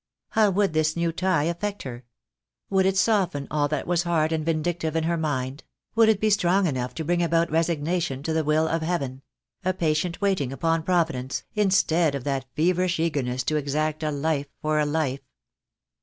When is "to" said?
6.95-7.03, 8.23-8.33, 13.43-13.57